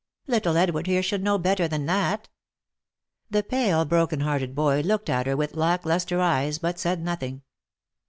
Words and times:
Little 0.25 0.57
Edward 0.57 0.87
here 0.87 1.03
should 1.03 1.23
know 1.23 1.37
better 1.37 1.67
than 1.67 1.85
that." 1.85 2.27
The 3.29 3.43
pale, 3.43 3.85
brokenhearted 3.85 4.55
boy 4.55 4.81
looked 4.81 5.11
at 5.11 5.27
her 5.27 5.37
with 5.37 5.55
lack 5.55 5.85
lustre 5.85 6.19
eyes, 6.19 6.57
but 6.57 6.79
said 6.79 7.03
nothing. 7.03 7.43